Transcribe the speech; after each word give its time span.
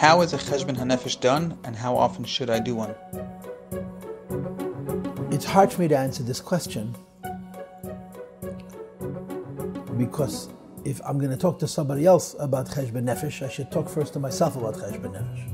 How 0.00 0.22
is 0.22 0.32
a 0.32 0.38
cheshbon 0.38 0.78
hanefesh 0.78 1.20
done, 1.20 1.58
and 1.62 1.76
how 1.76 1.94
often 1.94 2.24
should 2.24 2.48
I 2.48 2.58
do 2.58 2.74
one? 2.74 2.94
It's 5.30 5.44
hard 5.44 5.70
for 5.70 5.82
me 5.82 5.88
to 5.88 5.98
answer 5.98 6.22
this 6.22 6.40
question 6.40 6.96
because 9.98 10.48
if 10.86 11.02
I'm 11.04 11.18
going 11.18 11.32
to 11.32 11.36
talk 11.36 11.58
to 11.58 11.68
somebody 11.68 12.06
else 12.06 12.34
about 12.40 12.70
cheshbon 12.70 13.04
nefesh, 13.04 13.46
I 13.46 13.50
should 13.50 13.70
talk 13.70 13.90
first 13.90 14.14
to 14.14 14.18
myself 14.18 14.56
about 14.56 14.76
cheshbon 14.76 15.12
nefesh. 15.12 15.52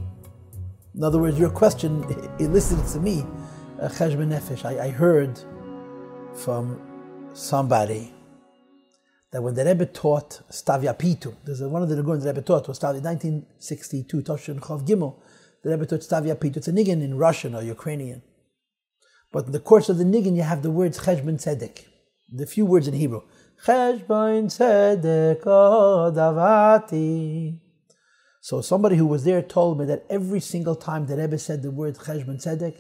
In 0.95 1.03
other 1.03 1.19
words, 1.19 1.41
your 1.41 1.51
question 1.51 2.05
elicited 2.39 2.87
to 2.93 3.01
me 3.01 3.23
uh, 3.83 3.87
a 3.87 3.89
cheshbon 3.89 4.29
nefesh. 4.29 4.65
I, 4.65 4.85
I 4.85 4.89
heard 4.91 5.41
from 6.35 6.81
somebody 7.33 8.15
that 9.33 9.43
when 9.43 9.55
the 9.55 9.65
Rebbe 9.65 9.87
taught 9.87 10.41
Stavia 10.51 10.97
Pitu, 10.97 11.35
there's 11.45 11.61
one 11.63 11.83
of 11.83 11.89
the 11.89 11.97
Nigurim 11.97 12.23
the 12.23 12.29
Rebbe 12.29 12.43
taught 12.43 12.69
was 12.69 12.79
Stavia 12.79 13.03
1962, 13.03 14.23
Toshin 14.23 14.61
Chav 14.61 14.87
Gimel, 14.87 15.17
the 15.63 15.71
Rebbe 15.71 15.87
taught 15.87 16.01
Stavia 16.01 16.37
Pitu. 16.37 16.59
It's 16.59 16.69
a 16.69 16.73
niggin 16.73 17.03
in 17.03 17.17
Russian 17.17 17.55
or 17.55 17.63
Ukrainian. 17.63 18.23
But 19.33 19.47
in 19.47 19.53
the 19.53 19.61
course 19.61 19.89
of 19.89 19.99
the 19.99 20.05
niggin, 20.05 20.37
you 20.37 20.43
have 20.43 20.63
the 20.63 20.71
words 20.71 21.01
Cheshbon 21.01 21.43
Tzedek, 21.43 21.85
the 22.33 22.47
few 22.47 22.65
words 22.65 22.87
in 22.87 22.95
Hebrew. 22.95 23.23
Cheshbon 23.65 24.47
Tzedek 24.47 25.43
Odavati. 25.43 26.41
So 28.41 28.61
somebody 28.61 28.97
who 28.97 29.07
was 29.07 29.25
there 29.25 29.43
told 29.43 29.81
me 29.81 29.87
that 29.87 30.07
every 30.09 30.39
single 30.41 30.77
time 30.77 31.07
the 31.07 31.17
Rebbe 31.17 31.39
said 31.39 31.63
the 31.63 31.71
word 31.73 31.97
Cheshbon 31.97 32.41
Tzedek, 32.41 32.77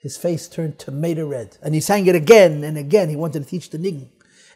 his 0.00 0.16
face 0.16 0.48
turned 0.48 0.78
tomato 0.78 1.26
red. 1.26 1.58
And 1.62 1.74
he 1.74 1.80
sang 1.80 2.06
it 2.06 2.14
again 2.14 2.64
and 2.64 2.78
again. 2.78 3.10
He 3.10 3.16
wanted 3.16 3.42
to 3.42 3.48
teach 3.48 3.68
the 3.68 3.76
niggin. 3.76 4.08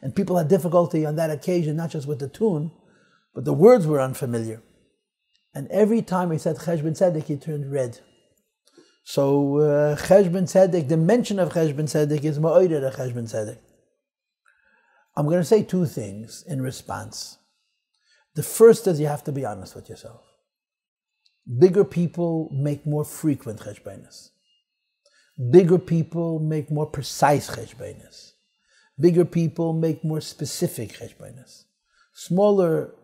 And 0.05 0.15
people 0.15 0.37
had 0.37 0.49
difficulty 0.49 1.07
on 1.07 1.17
that 1.17 1.31
occasion, 1.31 1.77
not 1.77 1.91
just 1.91 2.07
with 2.07 2.19
the 2.19 2.29
tune, 2.29 2.71
but 3.35 3.47
the 3.47 3.55
words 3.55 3.87
were 3.87 4.03
unfamiliar. 4.03 4.63
And 5.55 5.67
every 5.69 6.03
time 6.03 6.31
he 6.31 6.37
said 6.37 6.59
Cheshbon 6.59 6.93
Tzedek, 6.93 7.25
he 7.25 7.37
turned 7.37 7.73
red. 7.73 8.01
So 9.03 9.59
uh, 9.61 9.97
Cheshbon 9.97 10.45
Tzedek, 10.45 10.89
the 10.89 10.99
mention 10.99 11.39
of 11.39 11.55
Cheshbon 11.55 11.85
Tzedek 11.85 12.23
is 12.23 12.39
Ma'oider 12.39 12.95
Cheshbon 12.95 13.25
Tzedek. 13.25 13.57
I'm 15.17 15.25
going 15.25 15.41
to 15.41 15.45
say 15.45 15.63
two 15.63 15.87
things 15.87 16.45
in 16.47 16.61
response. 16.61 17.39
The 18.35 18.43
first 18.43 18.87
is 18.87 19.01
you 19.01 19.07
have 19.07 19.25
to 19.25 19.33
be 19.33 19.47
honest 19.47 19.75
with 19.75 19.89
yourself. 19.89 20.21
Bigger 21.59 21.85
people 21.85 22.51
make 22.53 22.85
more 22.85 23.07
frequent 23.07 23.61
cheshbonis. 23.61 24.31
Bigger 25.51 25.79
people 25.79 26.41
make 26.41 26.71
more 26.71 26.87
precise 26.87 27.49
cheshbonis. 27.49 28.34
Bigger 28.99 29.25
people 29.25 29.73
make 29.73 30.05
more 30.05 30.21
specific 30.21 30.93
cheshbonis. 30.93 31.65
Smaller 32.15 32.95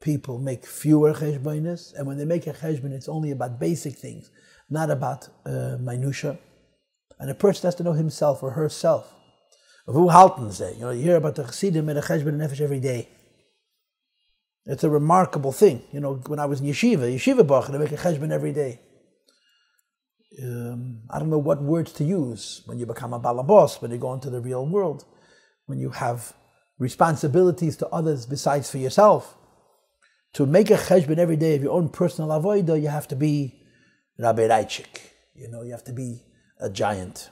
people 0.00 0.38
make 0.38 0.66
fewer 0.66 1.12
cheshbonis, 1.12 1.94
and 1.94 2.06
when 2.06 2.16
they 2.16 2.24
make 2.24 2.46
a 2.46 2.52
cheshbon, 2.52 2.92
it's 2.92 3.08
only 3.08 3.30
about 3.30 3.60
basic 3.60 3.94
things, 3.94 4.30
not 4.70 4.90
about 4.90 5.28
uh, 5.44 5.76
minutia. 5.78 6.38
And 7.18 7.30
a 7.30 7.34
person 7.34 7.66
has 7.66 7.74
to 7.76 7.82
know 7.82 7.92
himself 7.92 8.42
or 8.42 8.52
herself. 8.52 9.14
Who 9.86 10.08
halten 10.08 10.52
say? 10.52 10.74
You 10.74 10.80
know, 10.80 10.90
you 10.90 11.02
hear 11.02 11.16
about 11.16 11.34
the 11.34 11.44
chassidim 11.44 11.88
and 11.88 11.98
the 11.98 12.02
cheshbon 12.02 12.36
nefesh 12.38 12.60
every 12.60 12.80
day. 12.80 13.08
It's 14.64 14.84
a 14.84 14.90
remarkable 14.90 15.52
thing. 15.52 15.82
You 15.92 16.00
know, 16.00 16.14
when 16.26 16.38
I 16.38 16.46
was 16.46 16.60
in 16.60 16.66
yeshiva, 16.66 17.12
yeshiva 17.12 17.46
bach, 17.46 17.68
they 17.68 17.78
make 17.78 17.92
a 17.92 17.96
cheshbon 17.96 18.30
every 18.30 18.52
day. 18.52 18.80
Um, 20.40 21.02
I 21.10 21.18
don't 21.18 21.30
know 21.30 21.38
what 21.38 21.62
words 21.62 21.92
to 21.94 22.04
use 22.04 22.62
when 22.64 22.78
you 22.78 22.86
become 22.86 23.12
a 23.12 23.20
balabos, 23.20 23.82
when 23.82 23.90
you 23.90 23.98
go 23.98 24.14
into 24.14 24.30
the 24.30 24.40
real 24.40 24.64
world, 24.64 25.04
when 25.66 25.78
you 25.78 25.90
have 25.90 26.32
responsibilities 26.78 27.76
to 27.78 27.88
others 27.88 28.24
besides 28.26 28.70
for 28.70 28.78
yourself. 28.78 29.36
To 30.34 30.46
make 30.46 30.70
a 30.70 30.76
cheshbon 30.76 31.18
every 31.18 31.36
day 31.36 31.54
of 31.54 31.62
your 31.62 31.72
own 31.72 31.90
personal 31.90 32.30
avodah, 32.30 32.80
you 32.80 32.88
have 32.88 33.08
to 33.08 33.16
be 33.16 33.62
Rabbi 34.18 34.48
Reichik. 34.48 35.00
You 35.34 35.48
know, 35.48 35.62
you 35.62 35.72
have 35.72 35.84
to 35.84 35.92
be 35.92 36.22
a 36.58 36.70
giant. 36.70 37.30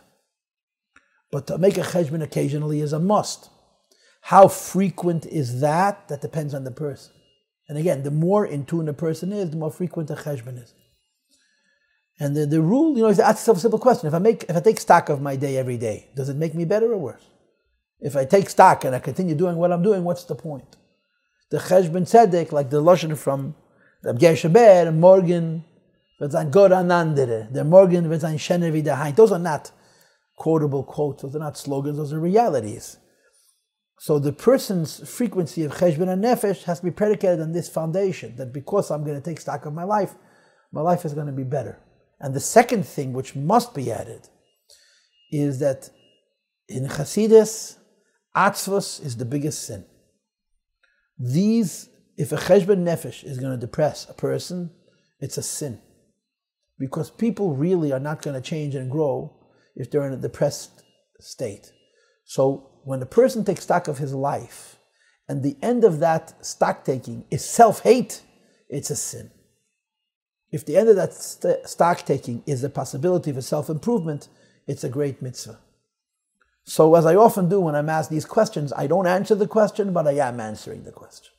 But 1.30 1.46
to 1.46 1.58
make 1.58 1.78
a 1.78 1.82
cheshbon 1.82 2.22
occasionally 2.22 2.80
is 2.80 2.92
a 2.92 2.98
must. 2.98 3.48
How 4.22 4.48
frequent 4.48 5.24
is 5.24 5.60
that? 5.60 6.08
That 6.08 6.20
depends 6.20 6.52
on 6.52 6.64
the 6.64 6.70
person. 6.70 7.14
And 7.68 7.78
again, 7.78 8.02
the 8.02 8.10
more 8.10 8.44
in 8.44 8.66
tune 8.66 8.88
a 8.88 8.92
person 8.92 9.32
is, 9.32 9.50
the 9.50 9.56
more 9.56 9.70
frequent 9.70 10.10
a 10.10 10.14
cheshbon 10.14 10.62
is. 10.62 10.74
And 12.22 12.36
the, 12.36 12.44
the 12.44 12.60
rule, 12.60 12.96
you 12.96 13.02
know, 13.02 13.08
is 13.08 13.16
to 13.16 13.26
ask 13.26 13.38
yourself 13.38 13.56
a 13.56 13.60
simple 13.60 13.78
question. 13.78 14.06
If 14.06 14.12
I 14.12 14.18
make 14.18 14.44
if 14.44 14.54
I 14.54 14.60
take 14.60 14.78
stock 14.78 15.08
of 15.08 15.22
my 15.22 15.36
day 15.36 15.56
every 15.56 15.78
day, 15.78 16.10
does 16.14 16.28
it 16.28 16.36
make 16.36 16.54
me 16.54 16.66
better 16.66 16.92
or 16.92 16.98
worse? 16.98 17.24
If 17.98 18.14
I 18.14 18.26
take 18.26 18.50
stock 18.50 18.84
and 18.84 18.94
I 18.94 18.98
continue 18.98 19.34
doing 19.34 19.56
what 19.56 19.72
I'm 19.72 19.82
doing, 19.82 20.04
what's 20.04 20.24
the 20.24 20.34
point? 20.34 20.76
The 21.50 21.58
cheshbon 21.58 22.02
tzedek, 22.02 22.52
like 22.52 22.68
the 22.68 22.82
lashon 22.82 23.16
from 23.16 23.54
the 24.02 24.12
Geshaber, 24.12 24.94
Morgan, 24.94 25.64
wird 26.20 26.32
sein 26.32 26.50
Gott 26.50 26.72
an 26.72 26.90
andere, 26.90 27.48
der 27.50 27.64
Morgen 27.64 28.08
wird 28.10 28.20
sein 28.20 28.38
Schöner 28.38 28.72
wie 28.72 28.82
der 28.82 28.96
Hein. 28.96 29.14
Those 29.16 29.32
are 29.32 29.38
not 29.38 29.72
quotable 30.36 30.84
quotes, 30.84 31.22
those 31.22 31.34
are 31.34 31.40
not 31.40 31.56
slogans, 31.56 31.96
those 31.96 32.12
are 32.12 32.20
realities. 32.20 32.98
So 33.98 34.18
the 34.18 34.32
person's 34.32 35.08
frequency 35.08 35.64
of 35.64 35.72
cheshbon 35.72 36.08
and 36.08 36.22
nefesh 36.22 36.64
has 36.64 36.80
to 36.80 36.84
be 36.84 36.90
predicated 36.90 37.40
on 37.40 37.52
this 37.52 37.68
foundation, 37.68 38.36
that 38.36 38.52
because 38.52 38.90
I'm 38.90 39.04
going 39.04 39.20
to 39.20 39.22
take 39.22 39.40
stock 39.40 39.64
of 39.64 39.72
my 39.72 39.84
life, 39.84 40.14
my 40.70 40.82
life 40.82 41.04
is 41.06 41.14
going 41.14 41.26
to 41.26 41.32
be 41.32 41.44
better. 41.44 41.78
And 42.20 42.34
the 42.34 42.40
second 42.40 42.86
thing 42.86 43.12
which 43.12 43.34
must 43.34 43.74
be 43.74 43.90
added 43.90 44.28
is 45.30 45.58
that 45.60 45.90
in 46.68 46.86
Hasidus, 46.86 47.78
atzvos 48.36 49.04
is 49.04 49.16
the 49.16 49.24
biggest 49.24 49.64
sin. 49.64 49.84
These, 51.18 51.88
if 52.16 52.32
a 52.32 52.36
cheshbon 52.36 52.84
nefesh 52.84 53.24
is 53.24 53.38
going 53.38 53.52
to 53.52 53.66
depress 53.66 54.08
a 54.08 54.14
person, 54.14 54.70
it's 55.20 55.38
a 55.38 55.42
sin. 55.42 55.80
Because 56.78 57.10
people 57.10 57.54
really 57.54 57.92
are 57.92 58.00
not 58.00 58.22
going 58.22 58.40
to 58.40 58.48
change 58.48 58.74
and 58.74 58.90
grow 58.90 59.36
if 59.76 59.90
they're 59.90 60.06
in 60.06 60.12
a 60.12 60.16
depressed 60.16 60.82
state. 61.20 61.72
So 62.24 62.70
when 62.84 63.02
a 63.02 63.06
person 63.06 63.44
takes 63.44 63.62
stock 63.62 63.88
of 63.88 63.98
his 63.98 64.14
life, 64.14 64.76
and 65.28 65.42
the 65.42 65.56
end 65.62 65.84
of 65.84 66.00
that 66.00 66.44
stock 66.44 66.84
taking 66.84 67.24
is 67.30 67.44
self 67.44 67.80
hate, 67.80 68.22
it's 68.68 68.90
a 68.90 68.96
sin. 68.96 69.30
If 70.52 70.66
the 70.66 70.76
end 70.76 70.88
of 70.88 70.96
that 70.96 71.12
st- 71.12 71.68
stock 71.68 72.04
taking 72.04 72.42
is 72.46 72.62
the 72.62 72.70
possibility 72.70 73.32
for 73.32 73.40
self 73.40 73.68
improvement, 73.68 74.28
it's 74.66 74.84
a 74.84 74.88
great 74.88 75.22
mitzvah. 75.22 75.58
So, 76.64 76.94
as 76.94 77.06
I 77.06 77.14
often 77.14 77.48
do 77.48 77.60
when 77.60 77.74
I'm 77.74 77.88
asked 77.88 78.10
these 78.10 78.24
questions, 78.24 78.72
I 78.76 78.86
don't 78.86 79.06
answer 79.06 79.34
the 79.34 79.46
question, 79.46 79.92
but 79.92 80.06
I 80.06 80.12
am 80.12 80.40
answering 80.40 80.84
the 80.84 80.92
question. 80.92 81.32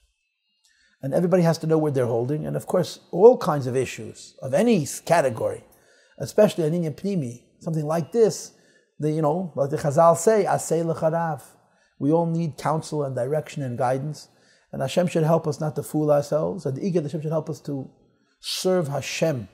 And 1.02 1.14
everybody 1.14 1.44
has 1.44 1.58
to 1.60 1.68
know 1.68 1.78
where 1.78 1.92
they're 1.92 2.06
holding. 2.06 2.46
And 2.46 2.56
of 2.56 2.68
course, 2.68 3.00
all 3.12 3.38
kinds 3.38 3.68
of 3.68 3.76
issues 3.76 4.36
of 4.42 4.54
any 4.54 4.86
category, 5.06 5.64
especially 6.18 6.66
an 6.66 6.74
Inyan 6.74 6.96
Pnimi, 6.96 7.44
something 7.60 7.86
like 7.86 8.12
this, 8.12 8.52
the, 9.00 9.12
you 9.12 9.22
know, 9.22 9.52
like 9.56 9.72
the 9.72 9.78
Chazal 9.78 10.16
say, 10.16 10.46
Aseh 10.48 10.86
lecha 10.86 11.12
rav. 11.12 11.44
We 11.98 12.12
all 12.12 12.26
need 12.26 12.58
counsel 12.58 13.04
and 13.04 13.16
direction 13.16 13.64
and 13.64 13.78
guidance. 13.78 14.28
And 14.72 14.82
Hashem 14.82 15.08
should 15.08 15.24
help 15.24 15.48
us 15.48 15.60
not 15.60 15.76
to 15.76 15.84
fool 15.84 16.12
ourselves. 16.12 16.66
And 16.66 16.78
the 16.78 16.82
Igad 16.82 17.04
Hashem 17.04 17.22
should 17.22 17.32
help 17.32 17.50
us 17.50 17.60
to 17.62 17.90
serve 18.42 18.90
Hashem 18.90 19.48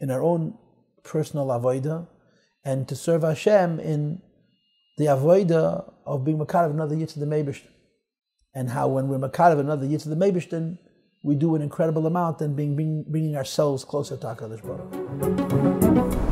in 0.00 0.10
our 0.10 0.22
own 0.22 0.56
personal 1.02 1.46
avodah 1.48 2.06
and 2.64 2.88
to 2.88 2.96
serve 2.96 3.22
Hashem 3.22 3.80
in 3.80 4.22
the 4.96 5.06
avodah 5.06 5.92
of 6.06 6.24
being 6.24 6.38
Makar 6.38 6.66
of 6.66 6.70
another 6.70 6.94
Yitzhak 6.94 7.18
the 7.18 7.26
Mebishtin. 7.26 7.68
And 8.54 8.70
how 8.70 8.88
when 8.88 9.08
we're 9.08 9.18
Makar 9.18 9.52
of 9.52 9.58
another 9.58 9.86
Yitzhak 9.86 10.08
the 10.08 10.16
Mebishtin, 10.16 10.78
we 11.24 11.34
do 11.34 11.54
an 11.54 11.62
incredible 11.62 12.06
amount 12.06 12.40
in 12.40 12.54
being, 12.54 12.76
being, 12.76 13.04
bringing 13.08 13.36
ourselves 13.36 13.84
closer 13.84 14.16
to 14.16 14.26
HaKadosh 14.26 14.62
Baruch 14.62 16.31